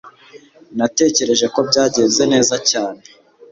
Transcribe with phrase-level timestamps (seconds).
[0.77, 3.01] natekereje ko byagenze neza cyane